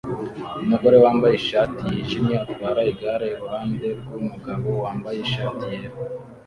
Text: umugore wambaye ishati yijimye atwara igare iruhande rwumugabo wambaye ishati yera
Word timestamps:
umugore 0.63 0.97
wambaye 1.03 1.33
ishati 1.41 1.81
yijimye 1.91 2.35
atwara 2.45 2.81
igare 2.91 3.25
iruhande 3.33 3.87
rwumugabo 3.99 4.69
wambaye 4.83 5.17
ishati 5.27 5.63
yera 5.71 5.97